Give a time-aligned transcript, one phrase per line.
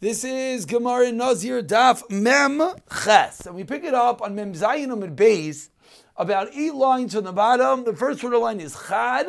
[0.00, 2.62] This is Gemara Nazir Daf Mem
[3.02, 3.46] Ches.
[3.46, 5.70] And we pick it up on Mem Zayin Amid Beis,
[6.16, 7.82] about eight lines from the bottom.
[7.82, 9.26] The first word of line is Chad,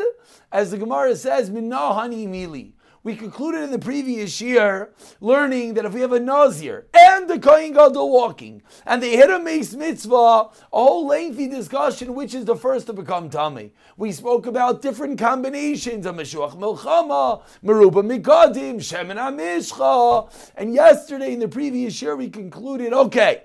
[0.52, 2.74] as the Gemara says, Minna Hani Mili.
[3.02, 7.40] We concluded in the previous year learning that if we have a Nazir and the
[7.40, 12.44] Kohen Gadol walking, and they hit a Mace Mitzvah, a whole lengthy discussion which is
[12.44, 13.72] the first to become Tami.
[13.96, 21.40] We spoke about different combinations of Meshuach Milchama, Meruba Mikadim, Shemin Amishcha, and yesterday in
[21.40, 23.44] the previous year we concluded, okay,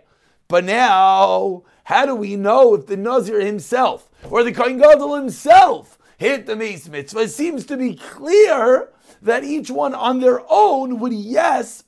[0.48, 5.96] but now, how do we know if the Nazir himself or the Kohen Gadol himself
[6.18, 7.20] hit the Mace Mitzvah?
[7.20, 8.88] It seems to be clear
[9.24, 11.84] that each one on their own would, yes,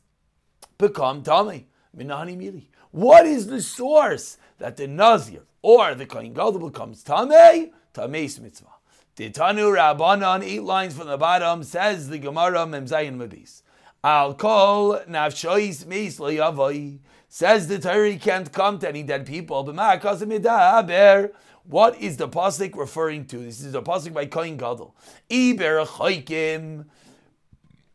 [0.78, 2.66] become Mili.
[2.90, 7.70] What is the source that the Nazir or the Kohen Gadol becomes Tamei?
[7.94, 8.68] Tameis mitzvah.
[9.16, 13.62] Titanu Rabbanan, eight lines from the bottom, says the Gemara Memzayin Mabis.
[14.04, 19.64] Al kol nafshois meis lo Says the Torah can't come to any dead people.
[19.64, 23.38] What is the pasuk referring to?
[23.38, 24.94] This is a pasuk by Kohen Gadol.
[25.28, 25.84] Iber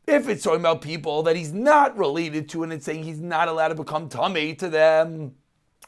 [0.07, 3.47] if it's talking about people that he's not related to and it's saying he's not
[3.47, 5.35] allowed to become tamei to them,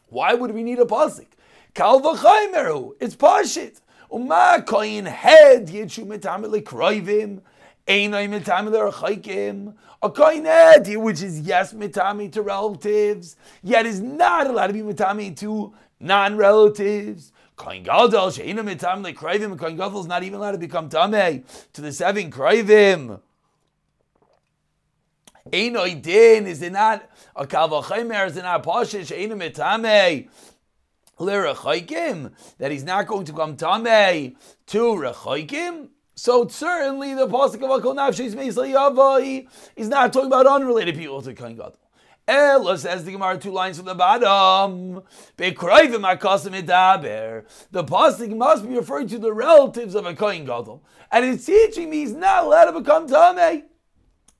[0.08, 1.28] why would we need a pasuk?
[1.74, 3.82] Kal v'chaymeru, it's pashit.
[4.12, 7.42] Uma koyin head yitshu mitamil lekroivim,
[7.88, 9.74] einay mitamil erchaikim.
[10.04, 14.82] A koyin head, which is yes mitami to relatives, yet is not allowed to be
[14.82, 17.32] mitami to non-relatives.
[17.56, 21.82] Kohen Gadol, she'ina mitamil lekroivim, Kohen Gadol is not even allowed to become tamei to
[21.82, 23.20] the seven kroivim.
[25.52, 27.04] Einoi din, is it not
[27.36, 30.30] a kalvachimer, is it not a pashish, einu mitame,
[32.58, 35.90] that he's not going to come tame to rachaikim?
[36.16, 41.34] So certainly the pasuk of Akol Nafshis Meisli is not talking about unrelated people to
[41.34, 41.78] Kohen Gadol.
[42.28, 45.04] Ella says the Gemara two lines from the bottom.
[45.38, 45.52] The
[47.84, 51.98] pasuk must be referring to the relatives of a Kohen Gadol, and it's teaching me
[51.98, 53.64] he's not allowed to become Tameh.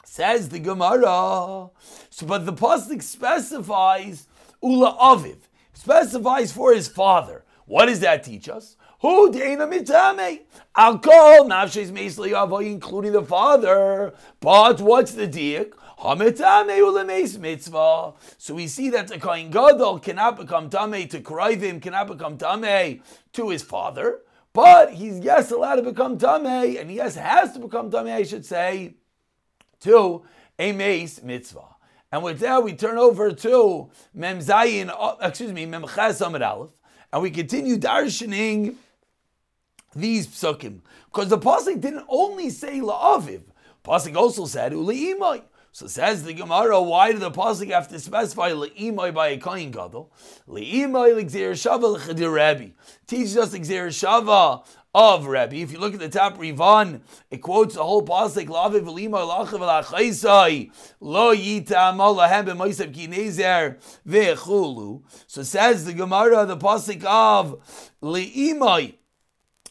[0.04, 1.70] Says the Gemara.
[2.10, 4.28] So, but the pasuk specifies
[4.62, 5.38] ula aviv,
[5.74, 7.44] specifies for his father.
[7.66, 8.76] What does that teach us?
[9.02, 10.42] Who deina mitame?
[10.76, 14.14] Al kol nafshes meisli including the father.
[14.40, 15.74] But what's the diak?
[17.40, 18.14] mitzvah.
[18.38, 23.02] So we see that the Kohen Gadol cannot become Tameh to Kroivim, cannot become Tameh
[23.34, 24.20] to his father,
[24.52, 28.46] but he's yes allowed to become Tameh, and yes has to become Tameh, I should
[28.46, 28.96] say,
[29.84, 30.24] to
[30.60, 31.76] a mace mitzvah.
[32.12, 36.70] And with that, we turn over to Mem Zayin, uh, excuse me, Mem Ches Aleph,
[37.12, 38.76] and we continue darshaning
[39.96, 40.82] these psukim.
[41.06, 43.42] Because the pasuk didn't only say la'aviv,
[43.84, 45.42] pasuk also said u'le'imai.
[45.76, 49.72] So says the Gemara, why did the pasuk have to specify le'imai by a kohen
[49.72, 50.14] gadol?
[50.48, 52.68] Le'imai l'gzer shava l'chadir rabbi.
[53.08, 54.64] Teaches us l'gzer shava
[54.94, 55.56] of Rabbi.
[55.56, 57.02] If you look at the top Rivan,
[57.32, 60.70] it quotes the whole pasuk Lavi v'lima lachav v'lachaisai
[61.00, 65.02] lo yita malahem b'moisav kinezer ve'chulu.
[65.26, 68.94] So says the Gemara, the pasuk of leimai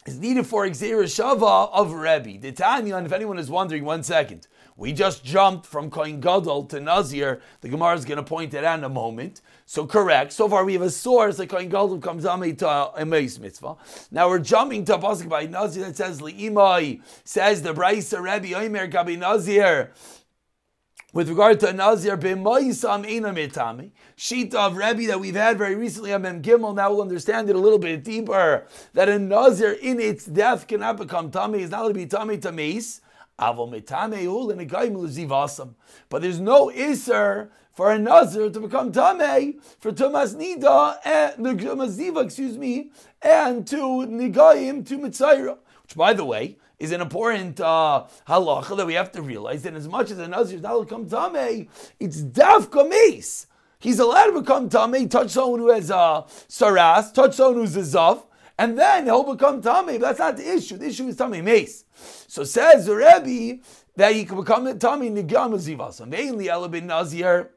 [0.04, 2.40] is needed for Gzera Shava of Rebbe.
[2.40, 4.48] The Tanya, if anyone is wondering, one second.
[4.76, 7.40] We just jumped from Kohen Gadol to Nazir.
[7.60, 9.42] The Gemara is going to point it out in a moment.
[9.66, 10.32] So correct.
[10.32, 13.76] So far we have a source that Kohen Gadol comes on to a Meis mitzvah.
[14.10, 18.58] Now we're jumping to a pasuk by Nazir that says Li'imai says the Brisa Rebbe
[18.58, 19.92] Omer Gabi Nazir.
[21.12, 26.10] With regard to Nazir, b'moisam ena mitami, sheet of Rebbe that we've had very recently
[26.14, 30.00] on Mem Gimel, now we'll understand it a little bit deeper, that a Nazir in
[30.00, 33.02] its death cannot become tummy, is not going to be tummy mace,
[33.38, 33.82] but
[36.22, 42.24] there's no iser for a nazir to become tamei for tumas nida and the ziva,
[42.24, 42.90] excuse me,
[43.22, 45.56] and to nigayim to mitzayra.
[45.82, 49.74] Which, by the way, is an important uh, halacha that we have to realize that
[49.74, 51.68] as much as a nazir is not to become tamei,
[51.98, 53.46] it's dafka mace.
[53.78, 57.80] He's allowed to become tamei, touch someone who has a saras, touch someone who's a
[57.80, 58.24] zav,
[58.62, 59.98] and then he'll become tamei.
[59.98, 60.76] But that's not the issue.
[60.76, 61.84] The issue is tamei mace.
[62.28, 63.60] So says the Rebbe
[63.96, 66.06] that he can become a tummy nigam zivasa.
[66.06, 67.50] Mainly elabin nazir.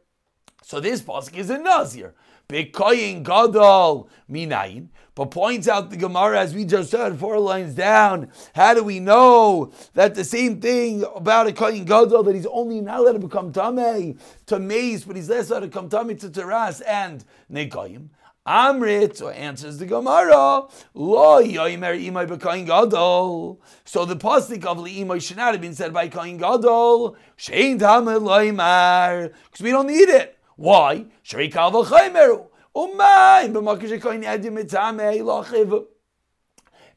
[0.64, 2.16] So this pasuk is a nazir.
[2.50, 4.88] Bekoyin gadol minayin.
[5.14, 8.32] But points out the Gemara, as we just said, four lines down.
[8.56, 12.82] How do we know that the same thing about a koyin gadol that he's only
[12.82, 14.18] not allowed to become tamei
[14.48, 18.10] to mace, but he's less allowed to come tamei to teras and negayim?
[18.48, 23.60] Amrit, so answers the Gemara, Lo yoimer imay b'koyin gadol.
[23.86, 27.18] So the pasuk of li'imay should not have been said by koyin gadol.
[27.40, 29.34] Shein tamid loimar.
[29.46, 30.38] Because we don't need it.
[30.58, 31.06] Why?
[31.24, 32.46] Shri kal v'chaymeru.
[32.76, 35.88] Umay b'makish koyin edim mitamei lachiv.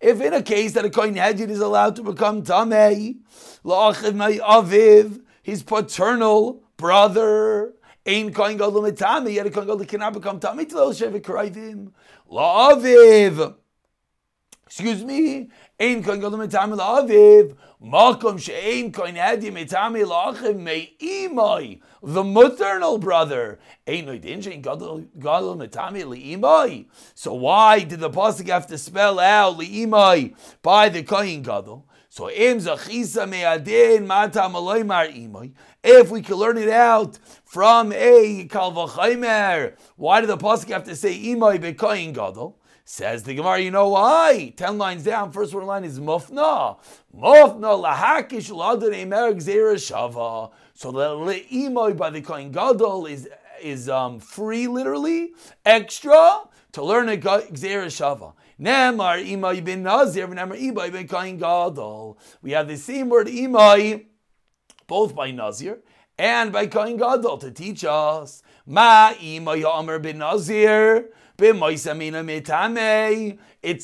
[0.00, 3.20] If in a case that a koyin hedjid is allowed to become tamei,
[3.64, 7.72] lachiv my aviv, his paternal brother,
[8.08, 11.92] Ein koin gadol mitami, yet a koin gadol cannot become tami to those shevet karayvim.
[12.32, 13.54] La'aviv.
[14.66, 15.50] Excuse me.
[15.78, 17.54] Ein koin gadol mitami la'aviv.
[17.84, 21.80] Makom she'ein koin hadi mitami la'achiv me'imai.
[22.02, 23.58] The maternal brother.
[23.86, 26.86] Ein noidin she'ein gadol mitami li'imai.
[27.14, 31.84] So why did the pasuk have to spell out li'imai by the koin gadol?
[32.08, 35.52] So im zachisa me'adin matam imai.
[35.90, 40.94] If we can learn it out from a kalvachaimer, why did the pasuk have to
[40.94, 42.58] say imay bekoyin gadol?
[42.84, 44.52] Says the Gemara, you know why?
[44.54, 46.76] Ten lines down, first one line is mufna.
[47.16, 50.50] Mufna lahakish ladon emer gzera shava.
[50.74, 53.26] So the le'imoy by the koyin gadol is
[53.62, 55.30] is um, free, literally
[55.64, 56.42] extra
[56.72, 58.34] to learn a gzera shava.
[58.60, 62.18] Nemar imay bin nazir, nemar imay ben koyin gadol.
[62.42, 64.04] We have the same word imay
[64.88, 65.78] both by Nazir
[66.18, 68.42] and by Kohen Gadol to teach us.
[68.66, 71.10] Ma yomer bin Nazir.
[71.40, 71.84] It's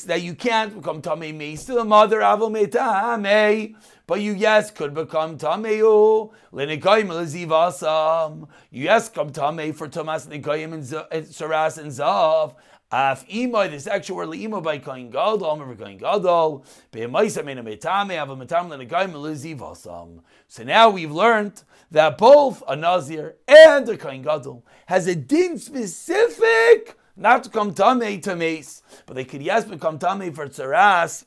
[0.03, 3.75] that you can't become tamei me to the mother avol metame,
[4.05, 8.49] but you yes could become tameu lenikoyim lezivasam.
[8.71, 10.83] You yes come tamei for tumas nikoyim and
[11.27, 12.55] saras and zav.
[12.91, 15.55] Af this word imay by gadol,
[15.97, 20.19] gadol, metame, ava metam lenegayim lezivasam.
[20.47, 25.57] So now we've learned that both a nazir and a kohen gadol has a din
[25.57, 31.25] specific not to come tamei to mace, but they could yes become tamei for tzaras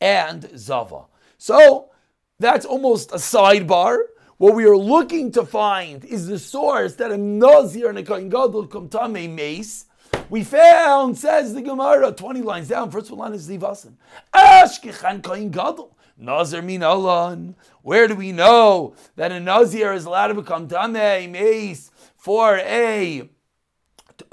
[0.00, 1.04] and zava.
[1.36, 1.90] So
[2.38, 3.98] that's almost a sidebar.
[4.38, 8.30] What we are looking to find is the source that a nazir and a kohen
[8.30, 9.84] gadol come tamei mace
[10.30, 13.94] we found, says the Gemara, 20 lines down, first one line is Zivasan.
[14.34, 15.96] Ashkechan Kohen Gadol.
[16.16, 17.56] Nazir min Alon.
[17.82, 23.28] Where do we know that a Nazir is allowed to become Tameh, Mace, for a,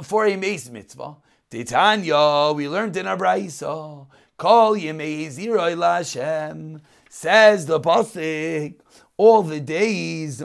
[0.03, 1.17] for a Mace mitzvah?
[1.51, 6.79] Titanya, we learned in our Braisa, Kol Yemei Ziroi Lashem,
[7.09, 8.75] says the Pasik,
[9.17, 10.43] all the days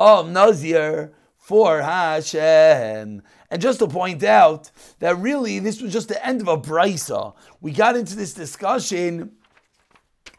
[0.00, 1.12] of Nazir
[1.50, 3.22] for Hashem.
[3.50, 4.70] And just to point out
[5.00, 7.34] that really this was just the end of a brisa.
[7.60, 9.32] We got into this discussion.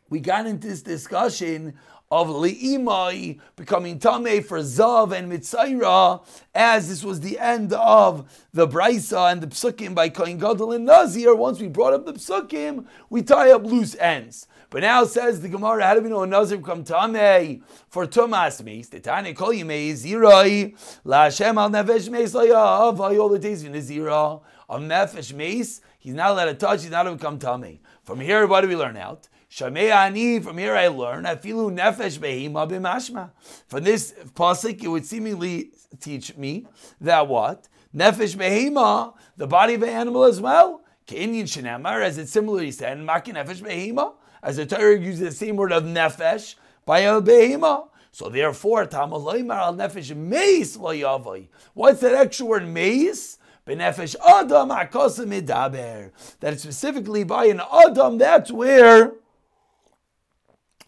[0.10, 1.74] We got into this discussion
[2.10, 6.26] of Le'imai becoming Tameh for Zav and Mitzayra,
[6.56, 10.86] as this was the end of the Brisa and the Psukim by Kohen Gadol and
[10.86, 11.36] Nazir.
[11.36, 14.48] Once we brought up the Psukim, we tie up loose ends.
[14.72, 18.64] But now says the Gemara, how do we know a Nazir become Tameh for Tumas
[18.64, 18.88] Meis?
[18.88, 20.74] The Tane Kol Yimei Ziroi,
[21.04, 25.82] La Hashem al Nefesh Meis Layav, all the days in the Zira, of Nefesh Meis,
[26.00, 27.80] he's not allowed to touch, he's not allowed to become Tameh.
[28.06, 29.28] From here, what do we learn out?
[29.50, 33.32] Shamei Ani, from here I learn, Afilu Nefesh Behima B'mashma.
[33.68, 36.66] From this pasuk, it would seemingly teach me
[37.02, 37.68] that what?
[37.94, 40.82] Nefesh Behima, the body of an animal as well.
[41.08, 45.56] Ke'inyin Shenamar, as it similarly said, Makin Nefesh Behima as the Torah uses the same
[45.56, 46.56] word of nefesh
[46.86, 47.88] by a behema.
[48.12, 53.38] So therefore, tamaloymar al nefesh meis lo What's that extra word meis?
[53.66, 56.12] Benefesh adam akosa midaber.
[56.40, 59.14] That specifically by an adam, that's where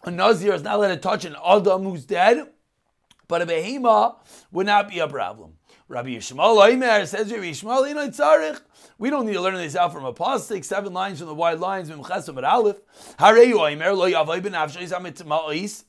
[0.02, 2.48] a nazir is not allowed to touch an adam who's dead,
[3.28, 4.16] but a behema
[4.52, 5.54] would not be a problem.
[5.86, 8.56] Rabbi Yishmael Oimer says Rabbi Yishmael, you know.
[8.96, 11.60] We don't need to learn this out from a pasuk, seven lines from the wide
[11.60, 12.78] lines, Mimchesim at Aleph.
[13.18, 15.84] Hareyu Oimer, lo yavoy ben ma'is.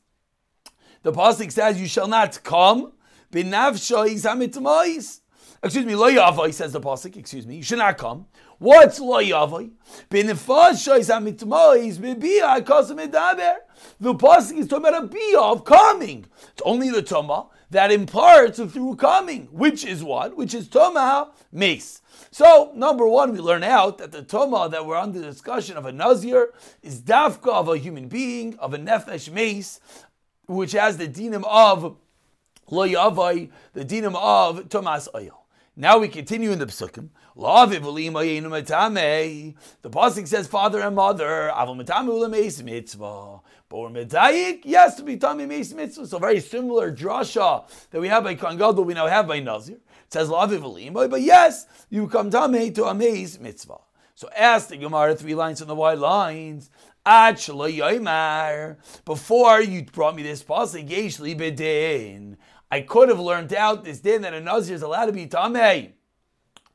[1.01, 2.91] The pasuk says, you shall not come,
[3.31, 5.21] ben ma'is.
[5.63, 8.25] Excuse me, lo yavoy, says the pasuk, excuse me, you should not come.
[8.57, 9.71] What's lo yavoy?
[10.09, 13.55] Ben nefashois ha'mitma'is, bebiya ha'kosim edaber.
[14.01, 16.25] The pasuk is talking about a bia of coming.
[16.51, 20.37] It's only the tumah that imparts through coming, which is what?
[20.37, 22.01] Which is Toma Mace.
[22.31, 25.91] So, number one, we learn out that the Toma that we're under discussion of a
[25.91, 29.81] Nazir is Dafka of a human being, of a Nefesh Mace,
[30.47, 31.97] which has the dinam of
[32.71, 35.44] Lo Yavai, the dinam of Tomas Oil.
[35.77, 37.09] Now we continue in the psukim.
[37.35, 37.41] The
[39.89, 41.51] pasuk says father and mother.
[43.67, 46.07] But we're medayik, yes, to be tamei meis mitzvah.
[46.07, 49.75] So very similar drasha that we have by Kohen we now have by Nazir.
[49.75, 53.79] It says laviv but yes, you come tamei to a meis mitzvah.
[54.13, 56.69] So ask the Gemara three lines on the white lines.
[59.03, 62.37] Before you brought me this pasuk, yesh bedin.
[62.71, 65.91] I could have learned out this din that a nazir is allowed to be tamei.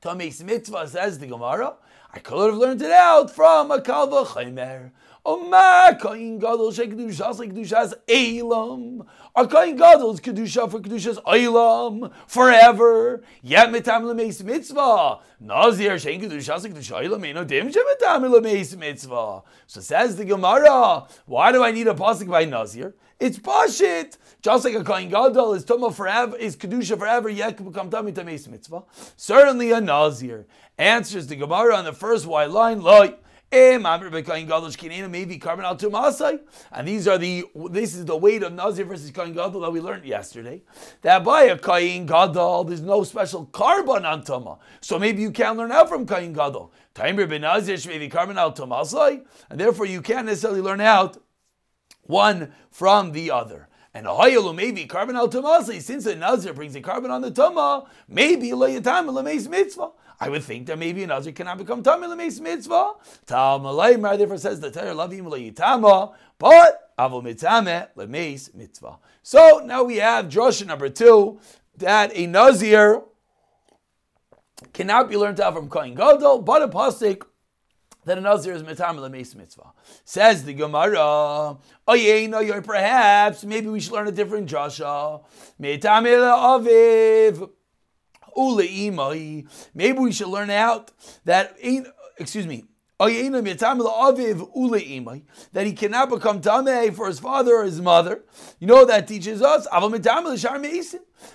[0.03, 1.75] Tameis mitzvah says the Gemara.
[2.13, 4.93] I could have learned it out from a kalva chaymer.
[5.25, 9.07] Oma koyin gadol shekedushas like kedushas elam.
[9.37, 13.23] A koyin gadol is kedusha for kedushas elam forever.
[13.43, 15.19] Yet mitam lemeis mitzvah.
[15.41, 19.43] Nazir shein kedushas like kedusha elam eno dim shemitam lemeis mitzvah.
[19.67, 21.07] So says the Gemara.
[21.27, 22.95] Why do I need a pasuk by Nazir?
[23.19, 24.17] It's pashit.
[24.41, 28.25] Just like a kohen gadol is tuma forever, is kedusha forever, yet become tummy to
[28.25, 28.85] mitzvah.
[29.17, 30.47] Certainly a nazir
[30.79, 32.81] answers the Gemara on the first white line.
[32.81, 33.85] Like and
[36.87, 40.04] these are the this is the weight of Nazir versus Kain Gadol that we learned
[40.04, 40.62] yesterday.
[41.02, 44.61] That by a Kain Gadol, there's no special karban on Tuma.
[44.80, 46.73] So maybe you can't learn out from Kain Gadol.
[46.97, 47.76] Nazir
[49.50, 51.16] and therefore you can't necessarily learn out
[52.02, 53.66] one from the other.
[53.92, 57.33] And a hoyalu maybe karban al Tumasi, since the Nazir brings a karban on the
[57.33, 59.90] Tuma, maybe layatam mitzvah.
[60.21, 62.93] I would think that maybe an Azir cannot become Tamil Lemeis Mitzvah.
[63.27, 68.99] Tal Malaymer therefore says the Torah Lavim Layitama, but Avol Mitzame Lemeis Mitzvah.
[69.23, 71.41] So now we have drasha number two
[71.79, 73.03] that a Nazir
[74.75, 77.23] cannot be learned out from Kohen Gadol, but a pasuk
[78.05, 79.73] that a Nazir is mitam lemeis mitzvah.
[80.05, 85.23] Says the Gemara, oh perhaps maybe we should learn a different drasha.
[85.61, 87.50] Mitam aviv.
[89.75, 90.93] Maybe we should learn out
[91.25, 91.57] that,
[92.19, 92.65] excuse me,
[92.99, 93.11] that
[95.65, 98.25] he cannot become tameh for his father or his mother.
[98.59, 99.67] You know that teaches us.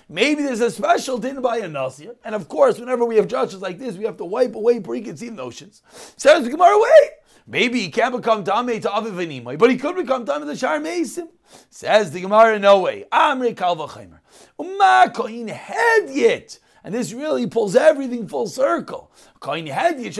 [0.08, 3.60] Maybe there's a special din by a nasir, and of course, whenever we have judges
[3.60, 5.82] like this, we have to wipe away preconceived notions.
[6.16, 7.10] Says the Gemara, wait.
[7.48, 10.80] Maybe he can't become tameh to aviv and but he could become tameh to shar
[10.80, 11.28] meisim.
[11.70, 13.04] Says the Gemara, no way.
[13.12, 14.18] Amri kalvachaymer.
[14.58, 16.58] Uma koin head yet.
[16.86, 19.10] And this really pulls everything full circle.
[19.40, 20.14] Kohen had Kohen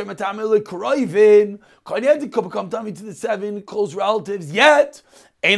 [2.03, 5.01] had to come to the seven close relatives, yet.
[5.45, 5.51] So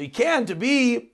[0.00, 1.12] you can't be,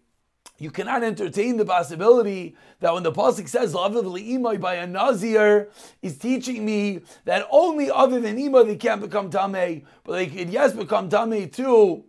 [0.58, 5.68] you cannot entertain the possibility that when the pasuk says "Laviv by a nazir,
[6.00, 10.48] is teaching me that only other than ima they can't become tamei, but they could
[10.48, 12.05] yes become tamei too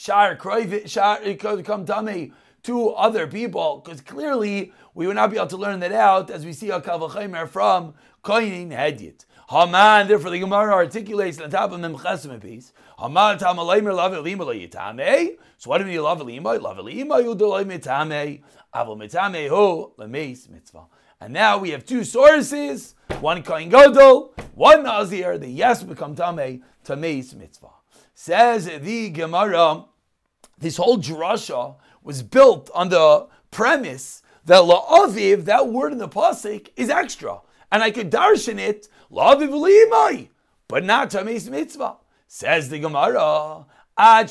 [0.00, 5.80] shar come tummy to other people, because clearly we would not be able to learn
[5.80, 9.24] that out as we see a kavachimer from koinin hedyet.
[9.50, 12.72] Haman, therefore the Gemara articulates on top of Memchesim piece.
[12.98, 15.36] Haman tamaleimer lavelima yitame.
[15.58, 16.58] So what do you mean lavelima?
[16.58, 18.42] Lavelima yudolay mitame.
[18.74, 20.84] Mitame ho lemeis mitzvah.
[21.20, 26.62] And now we have two sources, one Kohen Gadol, one Nazir, the yes become Tameh,
[26.84, 27.68] Tameis mitzvah.
[28.14, 29.84] Says the Gemara,
[30.60, 36.68] this whole drasha was built on the premise that la'aviv, that word in the pasuk,
[36.76, 37.40] is extra,
[37.72, 40.28] and I could darshan it la'aviv li'imai,
[40.68, 41.96] but not tamis mitzvah.
[42.26, 43.66] Says the Gemara,
[43.98, 44.26] ad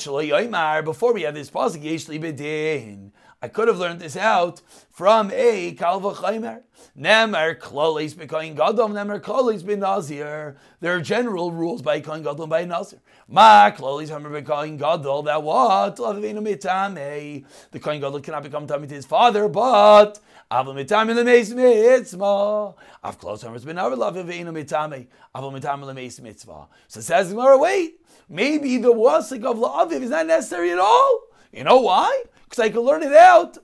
[0.85, 3.11] before we have this pasuk, yesh bedin.
[3.41, 6.61] I could have learned this out from a Kalva Chaimer.
[6.97, 10.57] Nemer Klolis Bekoin Gadol, Nemer Klolis Nazir.
[10.81, 12.99] There are general rules by Koin Gadol by Nazir.
[13.29, 15.95] Ma Klolis Hammer Bekoin Gadol, that what?
[15.95, 17.45] Lavinu Mitame.
[17.71, 20.19] The Koin Gadol cannot become Tami to his father, but
[20.51, 22.75] Aval Mitame Lemeis Mitzvah.
[23.05, 25.07] Av Klos Hammer Ben Aval Lavinu Mitame.
[25.33, 26.67] Aval Mitame Lemeis Mitzvah.
[26.89, 31.21] So says Gemara, wait, maybe the wasik of La'aviv is not necessary at all.
[31.53, 32.25] You know why?
[32.59, 33.57] Because I can learn it out.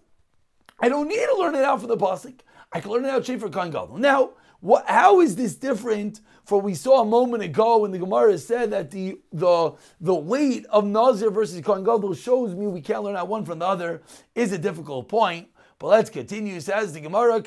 [0.80, 2.40] I don't need to learn it out from the pasuk.
[2.72, 3.98] I can learn it out Shefer Kohen Gadol.
[3.98, 8.38] Now, what, how is this different for we saw a moment ago when the Gemara
[8.38, 13.04] said that the the the weight of Nazir versus Kohen Gadol shows me we can't
[13.04, 14.02] learn out one from the other
[14.34, 15.48] is a difficult point.
[15.78, 16.60] But let's continue.
[16.62, 17.42] Says the Gemara,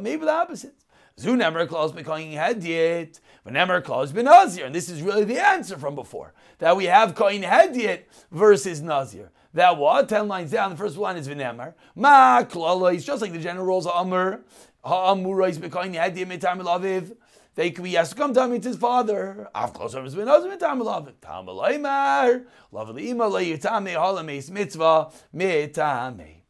[0.00, 0.74] maybe the opposite.
[1.18, 4.66] Zunemer klaus bekoyin hedyet, v'nemer klaus benazir.
[4.66, 9.30] And this is really the answer from before that we have koyin hedyet versus nazir.
[9.54, 10.08] That what?
[10.08, 11.74] Ten lines down, the first line is Vinemar.
[11.94, 14.42] Ma it's just like the general rules of Amr.
[14.84, 17.16] Ha'amura is bekoin hedim etam elaviv.
[17.54, 19.48] They could be yes to come to meet his father.
[19.54, 21.14] Av kloser is ben ozim etam elaviv.
[21.20, 22.44] Tam elaymar.
[22.72, 26.42] Lavali ima le yitame halameis mitzvah mitame.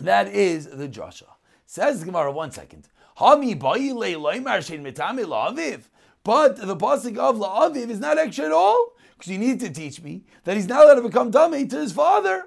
[0.00, 1.24] That is the drasha.
[1.66, 2.88] Says Gemara, one second.
[3.18, 5.82] Hami bayi le leymar shein mitame laviv.
[6.22, 10.00] But the pasuk of la'aviv is not extra at all because you need to teach
[10.00, 12.46] me that he's now allowed to become tummy to his father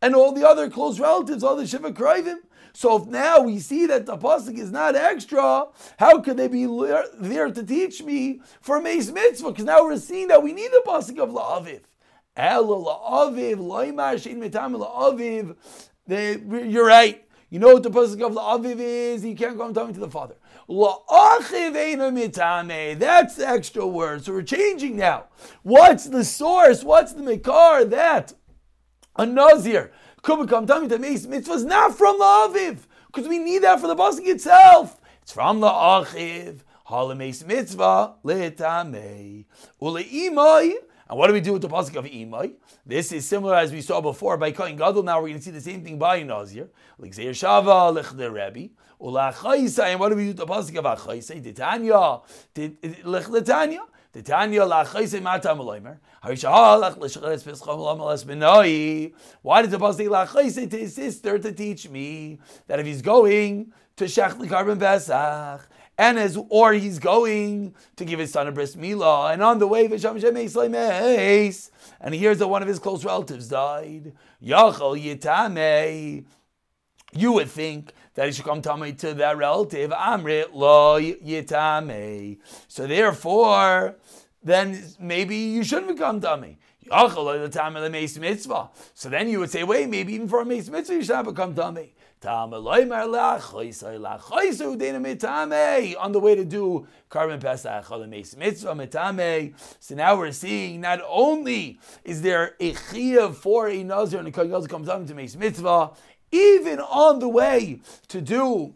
[0.00, 2.36] and all the other close relatives, all the shiva krivim.
[2.72, 5.66] So if now we see that the pasuk is not extra,
[5.98, 6.64] how could they be
[7.20, 9.50] there to teach me for mace mitzvah?
[9.50, 11.82] Because now we're seeing that we need the pasuk of la'aviv.
[16.70, 17.28] You're right.
[17.50, 19.22] You know what the pasuk of la'aviv is?
[19.22, 20.36] He can't come to the father.
[20.68, 21.50] That's
[23.36, 24.24] the extra word.
[24.24, 25.26] So we're changing now.
[25.62, 26.82] What's the source?
[26.82, 28.34] What's the mikar that
[29.14, 29.92] a nazir
[30.22, 33.86] could become tummy to mace mitzvahs not from the aviv because we need that for
[33.86, 35.00] the pasuk itself.
[35.22, 36.60] It's from the achiv.
[36.88, 39.44] Halames mitzvah letame
[39.80, 40.74] uleimai.
[41.08, 42.54] And what do we do with the pasuk of imai?
[42.84, 45.04] This is similar as we saw before by Kohen Gadol.
[45.04, 46.68] Now we're going to see the same thing by Nazir.
[46.98, 48.70] Like Zeir Shava lechde Rebbe.
[48.98, 51.40] And what do we do with the pasuk of achaisa?
[51.42, 52.20] Titania.
[52.54, 53.82] Titania.
[54.12, 55.98] Titania lachaisa matam loimer.
[59.42, 63.72] Why did the pasuk lachaisa to his sister to teach me that if he's going
[63.96, 65.60] to shech karban besach
[65.98, 69.66] and as or he's going to give his son a bris milah, and on the
[69.66, 69.86] way
[72.00, 74.12] and he hears that one of his close relatives died.
[77.12, 79.90] You would think that he should come tummy to that relative.
[79.90, 82.38] Amrit lo yitame.
[82.68, 83.96] So therefore,
[84.42, 86.20] then maybe you shouldn't become
[87.90, 88.70] Meis Mitzvah.
[88.94, 91.54] So then you would say, wait, maybe even for a mitzvah you should not become
[91.54, 91.94] tummy.
[92.26, 92.60] On the
[96.20, 97.84] way to do Karban Pesach,
[99.78, 104.32] So now we're seeing not only is there a chiyah for a nazir and a
[104.32, 105.92] kohen comes down to Mace Mitzvah,
[106.32, 108.74] even on the way to do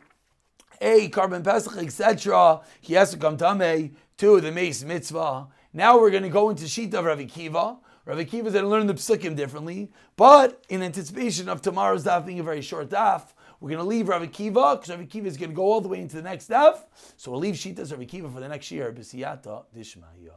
[0.80, 5.48] a Karban Pesach, etc., he has to come tamei to the Mace Mitzvah.
[5.72, 7.78] Now we're going to go into Shita of Rav Kiva.
[8.06, 12.24] Rav Akiva is going to learn the psukim differently, but in anticipation of tomorrow's daf
[12.26, 15.36] being a very short daf, we're going to leave Rav Akiva because Rav Akiva is
[15.36, 16.78] going to go all the way into the next daf.
[17.16, 18.92] So we'll leave Shitas Rav Akiva for the next year.
[18.92, 20.32] B'siyata dishmaya.